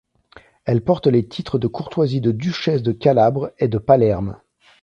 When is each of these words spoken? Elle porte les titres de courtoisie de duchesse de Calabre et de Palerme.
Elle 0.65 0.83
porte 0.83 1.05
les 1.05 1.27
titres 1.27 1.59
de 1.59 1.67
courtoisie 1.67 2.21
de 2.21 2.31
duchesse 2.31 2.81
de 2.81 2.91
Calabre 2.91 3.51
et 3.59 3.67
de 3.67 3.77
Palerme. 3.77 4.39